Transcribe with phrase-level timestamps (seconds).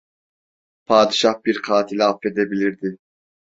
[0.85, 2.97] Padişah bir katili affedebilirdi.